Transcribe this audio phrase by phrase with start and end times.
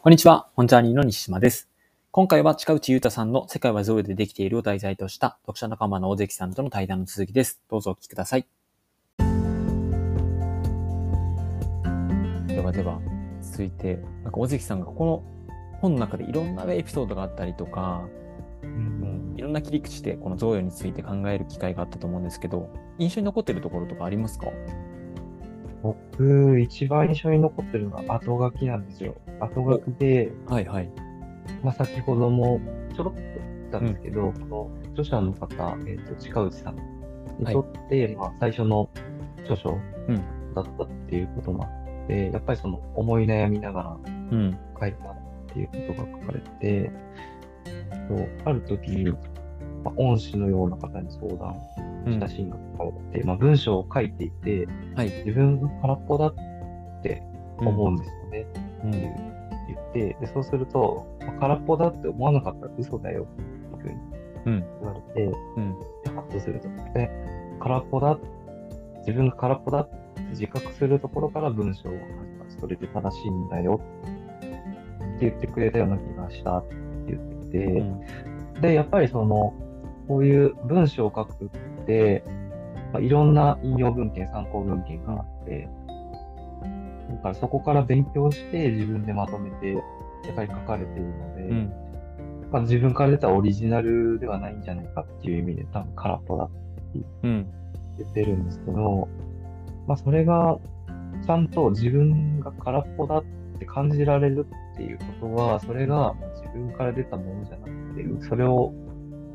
[0.00, 1.68] こんにちは、ホンジャーニーの西島です。
[2.12, 7.60] 今回は近内裕太さんの世界はゾウでできているを題材とした読者仲間の大関さんとの対談の続きです。
[7.68, 8.46] どうぞお聞きください。
[12.46, 13.00] ではでは、
[13.42, 15.24] 続いて、なんか大関さんがこの
[15.80, 18.08] 本の中でいろんなエピソードがあったりとか、
[18.62, 24.46] うん、いろんな切り口でこの贈与について考える機会があったと思うんですけど、印象に残っているところとかありますか？
[25.82, 29.16] 僕、一番印象に残ってるのが後書きなんですよ。
[29.40, 30.90] 後書きで、はいはい。
[31.62, 32.60] まあ、先ほども
[32.94, 36.76] ちょろっと言ったんですけど、この著者の方、えっ、と、近内さん
[37.38, 38.88] にとって、まあ、最初の
[39.42, 39.78] 著書
[40.08, 40.16] うん
[40.54, 41.66] だったっていうこともあ
[42.04, 44.58] って、やっぱりその思い悩みながらうん。
[44.80, 45.16] 書いたっ
[45.52, 46.92] ていうことが書かれて
[48.10, 49.12] うある時に、
[49.84, 51.56] まあ、恩師のような方に相談
[52.06, 55.10] うんしたシーンが書かれて、まあ、文章を書いていて、はい。
[55.26, 56.34] 自分が空っぽだっ
[57.02, 57.22] て
[57.58, 58.46] 思うんですよね、
[58.84, 59.00] うんって
[59.68, 64.66] 言って、で、そうすると、まあ空っぽだって思わなかったら嘘だよっていうふうにうん。
[64.80, 65.22] 言われて、
[65.56, 65.78] うん。
[66.04, 66.68] でハッとすると。
[66.94, 67.10] で、
[67.60, 68.18] 空っぽだ、
[69.00, 69.96] 自分が空っぽだって
[70.30, 72.04] 自覚するところから文章を書き
[72.38, 72.58] ます。
[72.60, 73.80] それで正しいんだよ
[74.44, 78.00] って言ってくれたような気がしたって言ってて、うん
[78.60, 79.54] で、やっぱりその、
[80.08, 82.24] こういう文章を書くって、
[82.92, 85.68] まあ、いろんな引用文献、参考文献があって、
[87.10, 91.72] だからそこから勉強して自分でまとめて、やっぱり書かれているので、うん。
[92.50, 96.54] まあ、自分から出たオリジナルではないんじゃないかっていう意味で多分空っぽだって
[97.24, 97.46] うん。
[97.98, 99.08] 言ってるんですけど、
[99.86, 100.58] まあそれが
[101.26, 103.24] ちゃんと自分が空っぽだっ
[103.58, 108.72] て感じられるっていうことは、それがまあ自分から出たものじゃなくて、それを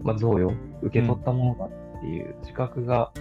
[0.04, 3.12] まあ贈与、受け取ったものだっていう自覚が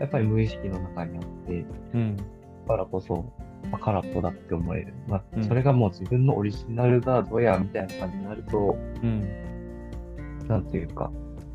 [0.00, 2.16] やっぱり無意識の中にあって、うん。
[2.16, 2.22] だ
[2.66, 3.24] からこそ、
[3.70, 4.94] まあ、空っぽだって思える。
[5.06, 10.46] まうんあそれがもう自分のオリジナルだ、どうや、みたいな感じになると、うん。
[10.48, 11.10] なんていうか、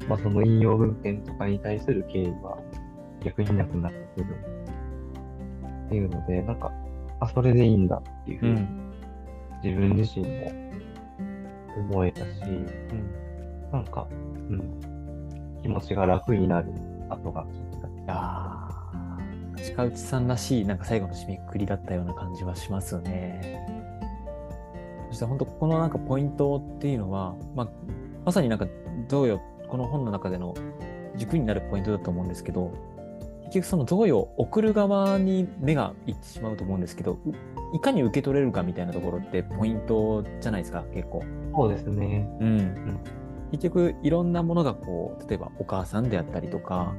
[0.08, 2.59] まあその引用文献とかに対する敬意は
[3.24, 4.35] 逆になくなってくる。
[5.88, 6.72] っていうので、なんか、
[7.19, 8.50] あ、それでいいんだっていうふう。
[8.50, 8.85] うに
[9.63, 10.51] 自分自身も
[11.91, 13.25] 思えたし、うん。
[13.72, 14.14] なんか、う
[14.53, 16.72] ん、気持ちが楽になる
[17.09, 18.56] 後が聞いやー
[19.64, 23.66] 近内さんらしい、なんか最後の締めくくりだったような感じはしますよね。
[25.09, 27.70] そして本当、ここのなんかポイントっていうのは、まあ、
[28.25, 28.68] まさになんか、
[29.08, 30.54] 贈与、この本の中での
[31.16, 32.72] 軸になるポイントだと思うんですけど、
[33.46, 37.34] 結局その贈与を送る側に目がいってしまうと思うんですけど、う
[37.75, 41.24] いかに受け取れるかみたいなところってポイントじゃないですか、結構。
[41.56, 42.28] そうですね。
[42.40, 43.00] うん、
[43.51, 46.94] 結局いろんなものがこう例えばお母さんであったりとか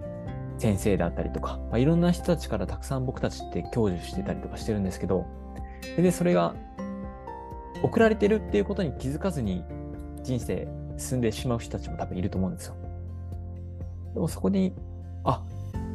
[0.59, 5.27] 先生であったりとか、まあ、いろんな人たちからたくさん僕たちって享受してたりとかしてるんですけど
[5.97, 6.55] ででそれが
[7.83, 9.63] 送られてるっていうことに気づかずに
[10.23, 12.77] 人生進んでしまう人たちも多分いると思うんですよ。
[14.15, 14.75] でもそこに
[15.25, 15.43] あ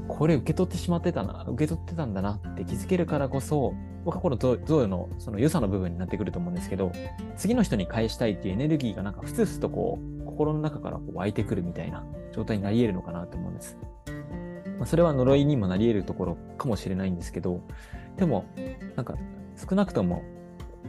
[0.07, 3.73] これ受け取ってしまってたな受け取ってたんだなって気づけるからこそ
[4.06, 6.91] 僕はこの贈贈与のその良さの部分になってくると思うんですけど
[7.35, 10.11] 次の人に返したいっていうエネルギーがなんかふつふつとこう
[10.41, 13.78] 心の中からこう湧いてくるみたいな状態になり得るのかなと思うんです。
[14.79, 17.62] まあ、それは呪いにもなり得るところかもしれないんですけど
[18.18, 18.46] でも
[18.96, 19.13] なんか
[19.56, 20.24] 少なくとも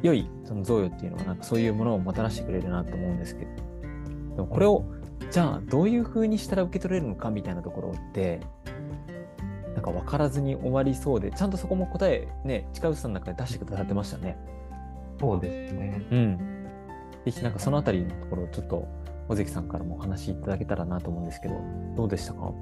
[0.00, 3.50] 良いその贈与っていうのはなんかそういうものをもたらしてくれるなと思うんですけど
[4.36, 4.86] でもこれを
[5.30, 8.41] じゃあどういう風にしたら受け取れるのかみたいなところって
[9.74, 14.38] なんか分からずに終わりそうでちゃんとそこも答えね近内さんの中で出してくださってましたね。
[15.20, 16.02] そうですね。
[16.10, 16.52] うん。
[17.24, 19.01] ぜひなんかそのあたりのところをちょっと
[19.32, 21.54] 尾関さんからもお話しいただけたらなと思うんですけど、
[21.97, 22.53] どうでしたか？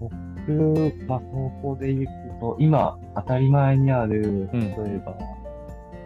[0.00, 2.06] 僕、まあ、投稿で言う
[2.40, 5.14] と、今、当たり前にある、うん例えば、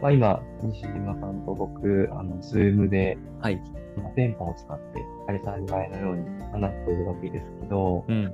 [0.02, 3.62] まあ今、西島さんと僕、あの、ズームで、はい。
[3.96, 8.24] まあ電波を使って、当たり前のように話しているわけですけど、うん。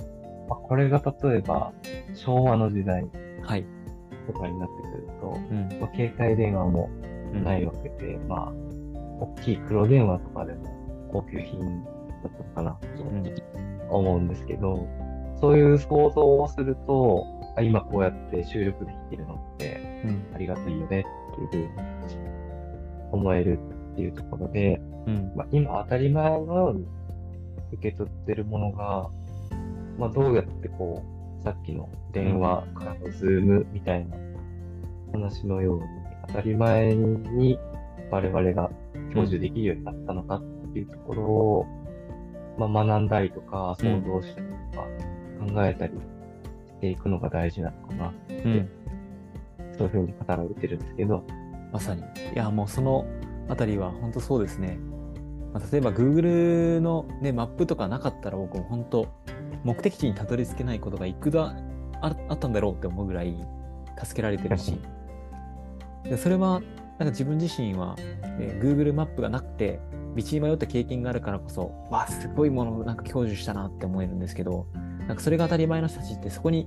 [0.48, 1.72] まあ、これが例えば、
[2.14, 3.06] 昭和の時代
[3.42, 3.64] はい。
[4.26, 5.68] とかになってくると、うん。
[5.80, 6.88] まあ、携帯電話も
[7.34, 8.52] うんないわけで、まあ、
[9.20, 10.64] 大きい黒電話とかでも
[11.12, 11.90] 高級品だ
[12.28, 13.24] ったのかなとうん
[13.90, 14.86] 思うんですけど、
[15.40, 17.26] そういう想像をすると、
[17.56, 20.34] あ今こうやって収録できてるのってうん。
[20.34, 21.04] ありがたいよね
[21.44, 21.88] っていうふうに
[23.12, 23.58] 思える
[23.92, 25.32] っていうところで、うん。
[25.34, 26.86] まあ、今当たり前のように
[27.72, 29.10] 受け取ってるものが、
[29.98, 31.02] まあ、どうやってこ
[31.40, 34.16] う、さっきの電話からのズームみたいな
[35.12, 35.84] 話のように、
[36.28, 37.58] 当たり前に
[38.10, 38.70] 我々が
[39.12, 41.66] 享受できるようになったのかっていうところを、
[42.58, 46.00] まあ、学んだりとか、想像したりとか、考えたりし
[46.80, 48.14] ていくのが大事なのかな。
[48.28, 48.68] うん。
[49.76, 51.24] そういうふうに語られてるんですけど、
[51.72, 52.02] まさに。
[52.02, 53.06] いや、もうその
[53.48, 54.78] あたりは本当そうですね。
[55.52, 59.08] まあ、例えば Google の、ね、マップとかなかったら僕も本当
[59.64, 61.56] 目的地にたどり着けないことがいくら
[62.00, 63.36] ああったんだろうって思うぐらい
[63.98, 64.80] 助けられてるし。
[66.04, 69.80] でそれはなんか自分自身は、えー Google マップがなくて
[70.16, 74.66] 道に迷った経験があるからこそわあすごいものをなんか享受したなって思えるんですけど
[75.06, 76.66] なんかそれが当たり前の人たちってそこに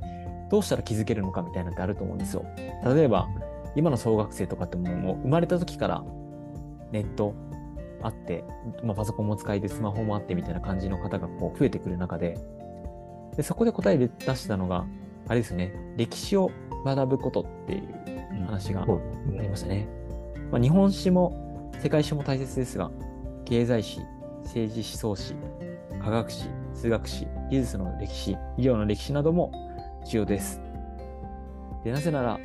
[0.50, 2.46] どうしたら気づけるのかみたいなのってあると思うんですよ。
[2.86, 3.28] 例えば
[3.76, 6.04] 今の小学生とかってもう生まれた時から
[6.92, 7.34] ネット
[8.02, 8.44] あって、
[8.84, 12.38] まあ、パソコンも使えてスマホもあってみたいな感じの方がこう増えてくる中で
[13.36, 14.86] でそこで答えで出したのが
[15.28, 16.52] あれですね歴史を
[16.86, 18.86] 学ぶことっていう話があ
[19.42, 19.56] りま。
[19.56, 19.88] したね。
[20.52, 22.92] まあ、日本史も世界史も大切ですが、
[23.46, 24.00] 経済史、
[24.44, 25.36] 政治思想史、
[26.04, 29.52] 科学史、数学史、技術の歴史、医療の歴史なども
[30.10, 30.62] 重要です。
[31.84, 32.40] でなぜなら、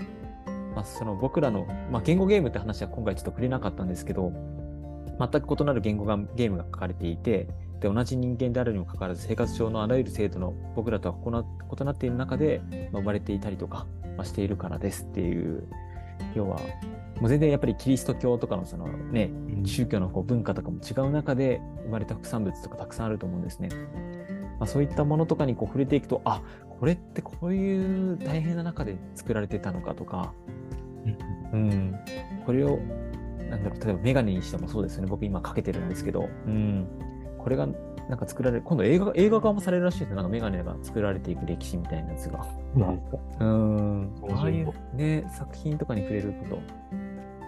[0.74, 4.32] まあ、その僕らの、まあ、言語ゲームって話は今回ちょっと触れなかったんですけど、
[5.18, 7.48] 全く異なる言語がゲームが書かれていて、
[7.80, 11.44] で同じ人間であるにもかかわらず生活上のあらゆる制度の僕らとは
[11.80, 12.60] 異なっている中で、
[12.92, 13.86] まあ生まれていたりとか、
[14.16, 15.68] まあ、しているからですっていう
[16.34, 16.60] 要は
[17.20, 19.30] もう全然やっぱりキリスト教とかのそのね
[19.64, 23.68] 宗教のこう文化とかも違う中で生まれた副産物とかたくさんあると思うんですね。
[24.58, 26.42] まあ、そういったものとかにこう触れていくとあ
[26.80, 30.32] これってこういう大変な中で作られてたのかとか、
[31.52, 31.94] うん、
[32.44, 32.78] これを
[33.48, 35.08] なんだろう例えばメガネにしてもそうですよね。
[35.08, 36.86] 僕今かけてるんですけど、うん、
[37.38, 37.68] これが
[38.08, 42.46] なんか作られる今度映画映画化もされるらしいですよなんかメガネが作られていく歴史みたいなやつが。
[42.74, 43.18] なんか。
[43.40, 44.14] うん。
[44.30, 46.62] ああいうね、作品とかに触れること。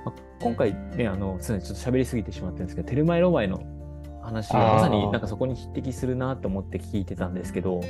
[0.04, 3.60] まあ、今回ね、あの、すみません、ちょっと喋りすぎてしまってるんですけど、テルマエロマエの
[4.22, 7.80] 話はあーまさになんかそこに匹敵するなと思って聞いてたんですけど、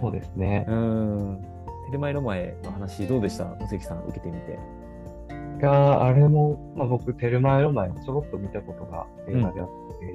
[0.00, 0.66] そうですね。
[0.68, 1.44] うん、
[1.86, 3.44] テルマエロマエの話どうでした？
[3.44, 4.58] 野関さん、受けてみて。
[5.60, 9.68] が、あれも、まあ、僕、テルマエロマエちょろっと見たことが映画であっ
[10.00, 10.12] て、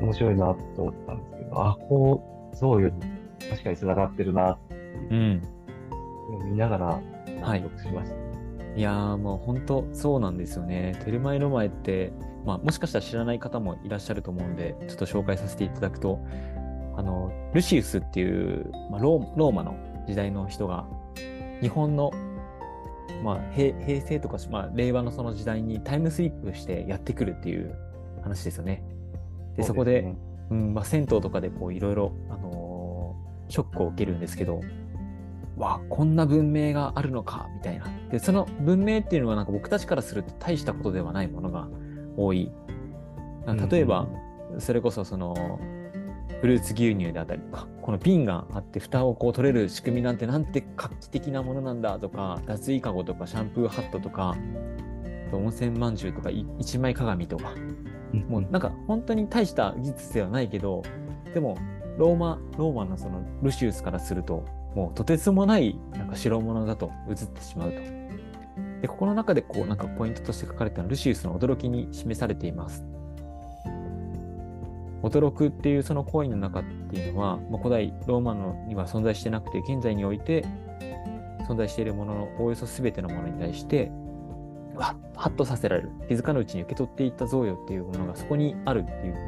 [0.00, 2.92] 面白いなと思ったんですけど、あ、こう、そういう
[3.50, 4.74] 確かに繋がってるなって
[5.10, 5.42] うん。
[6.44, 8.14] 見ながらはい納得しました。
[8.14, 8.18] い
[8.76, 11.00] やーもう本当そうなんですよね。
[11.04, 12.12] テルマエロマエって、
[12.44, 16.20] まあ、もしかしたら知らない方もいらっしゃると思うんで、ちょっと紹介させていただくと、
[16.96, 19.76] あの、ルシウスっていう、まあ、ローローマの
[20.06, 20.86] 時代の人が、
[21.60, 22.10] 日本の、
[23.24, 27.74] まあ、平平成とか、まあ、令和のその時代にタイムスリップしてやってくるっていう
[28.22, 28.84] 話ですよね。
[29.56, 30.16] で、そこで、ね
[30.50, 32.90] うんまあ、銭湯とかでこういろいろ、あのー
[33.50, 34.60] ショックを受けるんですけど、
[35.60, 37.86] わあ、こんな文明があるのか、みたいな。
[38.10, 41.68] で、その文明っていうのはなんか僕たちからすると大したことではないものが
[42.16, 42.50] 多い。
[43.70, 44.08] 例えば、
[44.58, 45.60] それこそその、
[46.40, 54.34] フルーツ牛乳であったりとか、この瓶があって蓋をこう取れる仕組みなんてなんて画期的なものなんだとか、脱衣かごとかシャンプーハットとか、
[55.32, 57.52] 温泉まんじゅうとかい一枚鏡とか、
[58.14, 60.82] うんもうなんか本当に大した技術ではないけど、
[61.34, 61.56] でも
[61.98, 67.80] ローマ、ローマのそのルシウスからすると、もうとてつもないなんか代物だと映ってしまうと。
[68.82, 72.84] で、ここの中でこうなんかポイントとして書かれたのはルシウスの驚きに示されています。
[75.02, 80.44] 驚くっていうその行為の中っていうのは、まあ、古代ローマのには存在してなくて、現在において
[81.48, 83.90] 存在しているもののおおよそ全てのものに対して、
[84.74, 85.90] わっハッとさせられる。
[86.08, 89.20] 気づかぬうちに受け取っていった贈与っていうものがそこにあるっていうふう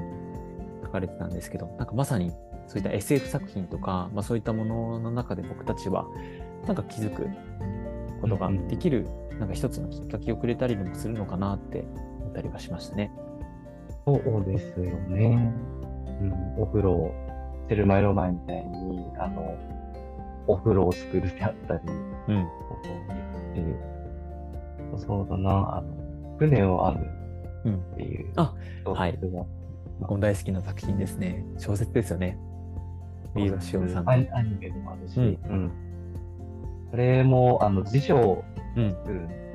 [0.79, 2.33] に書かれてたんですけど、なんかまさに
[2.67, 6.07] そういった SF 作品とか、まあ、そういったものの中で僕たちは
[6.67, 7.29] なんか気づく
[8.21, 9.07] ことができる、
[9.39, 11.85] なんか一つのきっかけをくれたりもするのかなって
[12.21, 13.11] 思ったりはしましたね。
[14.07, 15.53] そうですよね。
[16.21, 17.13] うん、お風呂、
[17.69, 19.57] テルマエロマエみたいに、あの、
[20.47, 21.81] お風呂を作るであったり、
[22.29, 22.49] うん。
[23.55, 23.93] えー
[24.99, 27.11] そうだな、あの、船を編
[27.65, 28.33] むっていう。
[28.37, 28.55] あ
[28.85, 29.19] 小はい
[30.01, 31.45] 僕も大好きな作品ですね。
[31.59, 32.39] 小説ですよね。
[33.35, 34.11] ビーバしおさんの。
[34.11, 34.29] アニ
[34.61, 35.73] メでもあるし、うんうん。
[36.91, 38.45] それも、あの、辞書を
[38.77, 38.91] うん。
[38.91, 39.53] 作るんですね。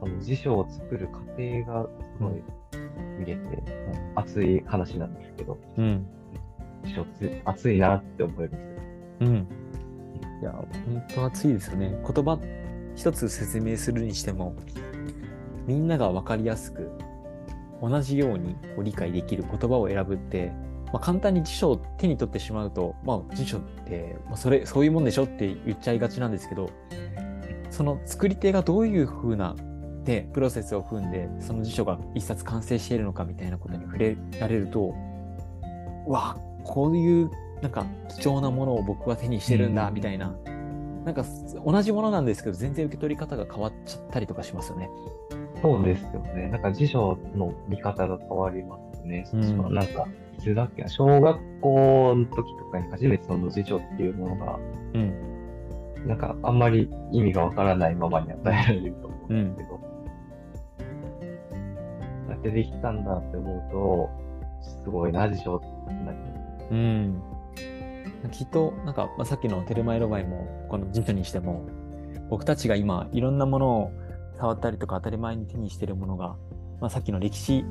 [0.00, 2.42] その辞書を作る過程がすごい
[3.18, 3.40] 見れて、
[4.14, 6.06] 熱い話なんですけど、うん。
[6.84, 8.60] 辞書つ熱いなって思いまし
[9.20, 9.48] うん。
[10.42, 11.90] いや、本当熱いですよね。
[11.90, 12.38] 言葉
[12.94, 14.54] 一つ説明するにしても、
[15.66, 16.90] みんなが分かりやすく、
[17.80, 20.52] 同じようにこう理解できる言葉を選ぶって、
[20.94, 26.70] まあ、簡単に辞書を手に取ってしまうと、まあ、辞書って、まあ、それ、そういうもんでしょって言っちゃいがちなんですけど、
[27.68, 29.56] その作り手がどういう風な、
[30.04, 34.94] で、プロセスを踏んで、その辞書が一冊完成しているのかみたいなことに触れられると、
[36.06, 37.28] うわ、こういう
[37.60, 37.86] なんか
[38.16, 40.36] 貴重なものを僕は手にしてるんだ、うんみたいな、
[41.04, 41.24] なんか
[41.66, 44.88] 同じものなんですけど、全然受け取り方が変わっちゃったりとかしますよね。
[45.60, 46.50] そうですよね。
[46.50, 49.26] なんか辞書の見方が変わりますね。
[49.32, 50.06] うんなんか、
[50.38, 54.58] いつだっけな、小学校の時とかに初めてその辞書っていうものが、
[54.94, 56.06] うん。
[56.06, 59.80] なんかあんまり意味がわからないままに与えられると思うんですけど、
[62.26, 64.10] そうやってできたんだって思うと、
[64.82, 65.66] すごいな、辞書って
[66.04, 66.18] なり。
[68.30, 71.62] きっと、なんか、まあ、さっきのテルマエロバイも、この辞書にしても、
[72.30, 73.90] 僕たちが今、いろんなものを
[74.38, 76.36] 触ったりとか、当たり前に手にしているものが、
[76.80, 77.64] まあ、さっきの歴史、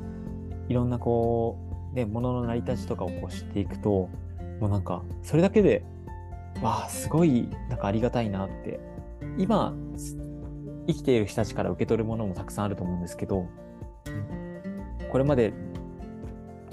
[0.68, 4.08] いろんなこう、ね、ものの成り立ちとかをこう知っていくと、
[4.60, 5.84] もうなんか、それだけで、
[6.62, 8.80] わあ、すごい、なんかありがたいなって、
[9.38, 9.74] 今、
[10.86, 13.46] 生きている人たちから受け取るものもたくさんあると思うんですけど、
[15.10, 15.52] これまで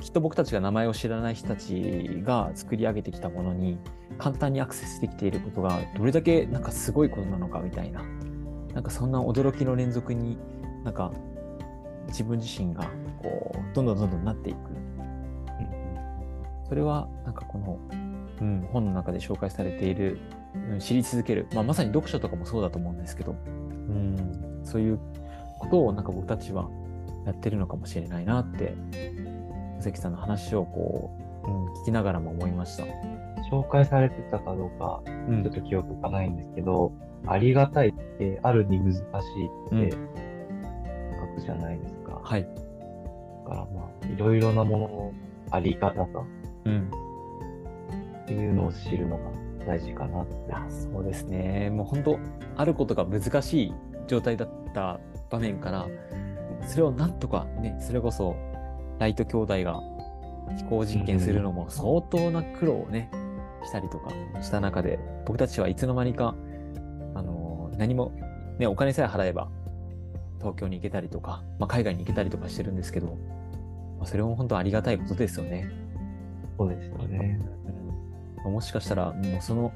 [0.01, 3.77] きっと僕たちが名前を知らない人たちが作り上げてきたものに
[4.17, 8.03] 簡単にアクセスできていることがどれだけなんかすごいことなのかみたいな
[8.73, 10.37] なんかそんな驚きの連続に
[10.83, 11.11] なんか
[12.07, 12.89] 自分自身が
[13.21, 14.70] こうどんどんどんどんなっていく
[16.71, 17.79] それはなんかこの、
[18.39, 20.19] うん、本の中で紹介されている、
[20.71, 23.35] うん、知り続ける、まあ、まさに読書とかもそうだと思うんですけど、う
[23.91, 24.99] ん、そういう
[25.59, 26.69] ことをなんか僕たちは
[27.25, 28.73] やってるのかもしれないなって
[29.79, 31.11] 尾関さんの話をこ
[31.43, 32.85] う、うん、聞きながらも思いました。
[33.51, 36.93] 紹介されてたかどうか、うんちょっと記憶がないんですけど、
[37.27, 39.01] ありがたいって、あるに難しい
[39.87, 42.21] って書くじゃないですか。
[42.23, 42.43] はい。
[42.43, 42.49] だ
[43.49, 45.13] からまあ、いろいろなものの
[45.49, 46.23] あり方さ
[46.65, 46.91] うん。
[48.23, 49.23] っていうのを知るのが
[49.65, 50.53] 大事かなって。
[50.53, 51.69] あそうですね。
[51.69, 52.19] もう本当、
[52.57, 53.73] あることが難しい
[54.07, 54.99] 状態だった
[55.29, 55.87] 場面から、
[56.65, 58.35] それをなんとかね、それこそ、
[58.99, 59.81] ライト兄弟が
[60.57, 63.09] 飛行実験するのも相当な苦労をね、
[63.63, 66.35] したりとかした中で、僕たちはいつの間にか、
[67.15, 68.11] あのー何も、
[68.59, 69.49] ね、お金さえ払えば、
[70.39, 73.17] 東京に行けたりとか、まあ、海外に行けたりとかしてるんですけど、
[73.97, 75.69] まあそれも本当ありがたいことですよね。
[76.61, 77.39] そうですよね。
[78.45, 79.73] うん、もしかしたら、もうその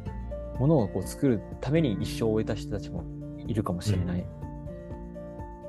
[0.59, 3.03] ものをこう作るために一生を終えた人たちも
[3.47, 4.25] いるかもしれない。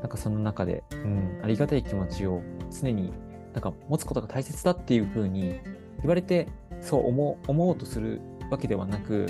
[0.03, 3.15] なんかその中で、うん、ありがたい気持ちを常に
[3.55, 5.59] なんか持つことが大切だっていうふうに
[6.01, 6.49] 言われて、
[6.83, 8.21] そう思う思おうとする
[8.51, 9.27] わけではなく、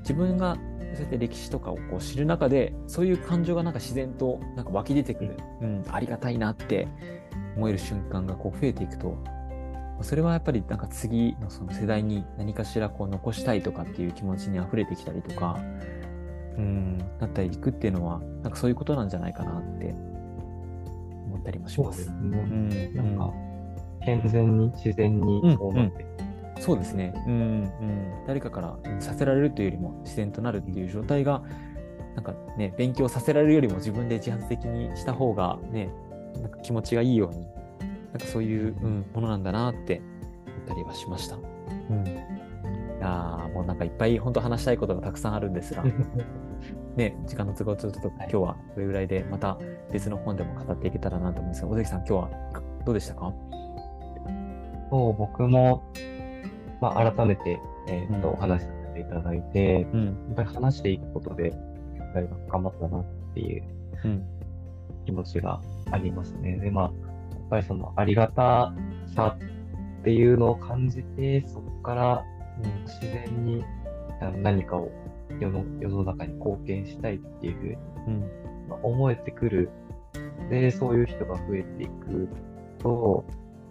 [0.00, 0.56] 自分が
[0.94, 6.88] そうやって歴史とかをこう知る中で、そういう感情がなんか自然となんか湧き出てくる、うん、ありがたいなって
[7.56, 9.18] 思える瞬間がこう増えていくと、
[10.02, 15.58] それはやっぱりなんか次のその世代に何かしらこう残したいとかっていう気持ちに溢れてきたりとか、
[16.56, 19.94] うん、なったりいくっていうのは、なんかそういうことなんじゃないかなって
[21.26, 21.84] 思ったりもしま。
[21.86, 22.38] そうですすうね。
[22.38, 23.32] ん、なんか、
[24.04, 26.62] 健全に自然にそうなっていく。
[26.62, 27.14] そうですね。
[27.26, 27.36] うん、う
[27.84, 28.26] ん。
[28.26, 31.42] 誰かからうんさせられるというよりも自然となるっていう状態が、
[32.14, 35.90] なんかね、勉強させられるよりも自分で自発的にした方がね、
[36.40, 37.46] なんか気持ちがいいように、
[38.16, 40.00] なんかそういう、うん、ものなんだなって
[40.46, 41.36] 思ったりはしました。
[41.36, 41.38] う
[41.92, 42.06] ん。
[42.06, 42.10] い
[42.98, 45.84] やーもうなんかいっぱい本当話したいことがたくさんあるんですが、
[46.96, 49.58] ね、時間の都合ちょっと今日はこれぐらいで、また
[49.92, 52.30] 別の本でも語っていけたらなと思うんですが、尾関さん今日は
[52.86, 53.34] どうでしたか？
[54.90, 55.82] そう、僕も、
[56.80, 60.06] まあ、改めて、えっ、と、うんお話しさせていただいて、うん。
[60.06, 61.52] やっぱり話していくことで、
[61.94, 63.04] 理解が深まったなっ
[63.34, 63.62] ていう
[64.04, 64.24] うん。
[65.04, 66.56] 気持ちがありますね。
[66.56, 67.05] で、まあ、
[67.48, 68.72] ぱりそのありがた
[69.14, 69.36] さ
[70.00, 72.24] っていうのを感じて、そこから
[72.84, 73.64] 自然に
[74.42, 74.90] 何かを
[75.40, 77.74] 世の世の中に貢献したいっていうふうに
[78.06, 78.20] うん。
[78.68, 79.70] まあ思えてくる。
[80.50, 82.28] で、そういう人が増えていく
[82.78, 83.24] と、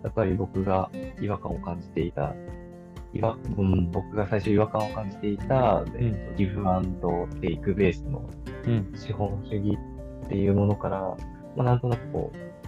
[0.03, 0.89] やっぱり僕が
[1.21, 2.35] 違和感を感じていた、
[3.13, 8.29] 違和うん、僕が最初違和感を感じていた、えっとギブアンドテイクベースの
[8.65, 8.93] うん。
[8.95, 9.77] 資本主義
[10.25, 10.99] っていうものから、
[11.55, 12.64] まあ、なんとなくこう、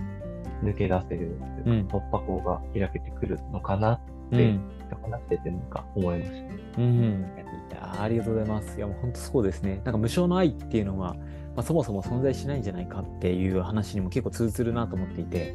[0.64, 4.00] 抜け出せる、うん突破口が開けてくるのかな
[4.32, 4.38] うん。
[4.38, 6.82] で話しててなんか思いました。
[6.82, 7.26] うん、
[7.72, 8.78] いやーありがとうございます。
[8.78, 9.82] いやもう本当そうですね。
[9.84, 11.22] なんか無償の愛っていうのは、ま
[11.58, 15.52] あ、そもそも存在しないんじゃないかっていう話にも結構通ずるなと思っていて、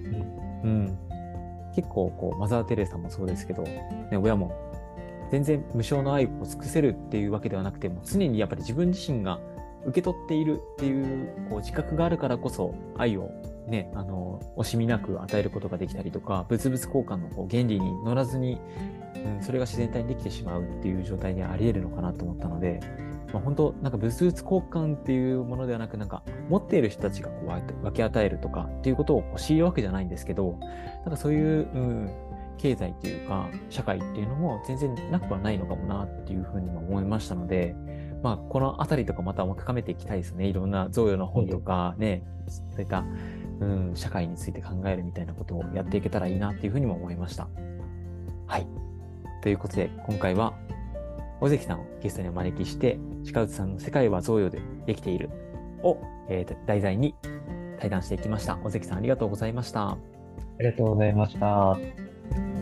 [0.65, 0.99] うん、
[1.75, 4.53] 結構こうマザー・テレサもそうですけど、ね、親も
[5.31, 9.41] 全然無償の愛を尽くせるっていうわけではなくても常にやっぱり自分自身が
[9.87, 13.31] 受け取っているっていうこう自覚があるからこそ愛を
[13.67, 18.61] ね、あの惜しみなく与えることができたりとか物々交換のこう原理に乗らずに、
[19.15, 22.81] うん、それが自然体にできてしまうっていう状態にあり得るのかなと思ったので、
[23.33, 30.59] まあ、本当なんか物々交換っていうものではなくなんか持っている人たちがこう分け与えるとかっていうことをこう強いるわけじゃないんですけど
[31.05, 32.11] なんかそういう、うん、
[32.59, 37.75] 経済っていうか社会っていうのも全然なくはないのかもなっていうふうにも思いましたので
[38.23, 40.47] まあ、このあたりとかまた深めていきたいですね。
[40.47, 43.05] いろんな贈与の本とかね、そういった、
[43.61, 47.49] うん、社会について考えるみたいなことをやっていけたらいいなっていうふうにも思いました。
[48.47, 48.67] はい。
[49.43, 50.55] ということで、今回は、
[51.41, 52.99] 尾関さんをゲストにお招きして、
[53.33, 55.31] 鹿内さんの世界は贈与でできている
[55.83, 55.99] を、
[56.29, 57.15] えー題材に
[57.81, 58.59] 対談していきました。
[58.63, 59.91] 尾関さんありがとうございました。
[59.91, 59.99] あ
[60.61, 62.62] りがとうございました。